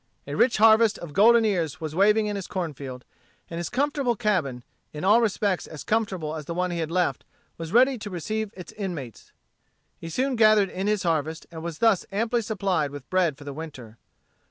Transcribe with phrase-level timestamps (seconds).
[0.25, 3.05] A rich harvest of golden ears was waving in his corn field;
[3.51, 7.23] and his comfortable cabin, in all respects as comfortable as the one he had left,
[7.59, 9.31] was ready to receive its inmates.
[9.99, 13.53] He soon gathered in his harvest, and was thus amply supplied with bread for the
[13.53, 13.99] winter.